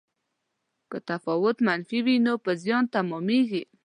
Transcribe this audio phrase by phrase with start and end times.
[0.91, 3.63] که تفاوت منفي وي نو په زیان تمامیږي.